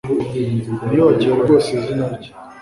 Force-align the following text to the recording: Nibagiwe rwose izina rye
Nibagiwe 0.87 1.33
rwose 1.41 1.67
izina 1.77 2.05
rye 2.15 2.31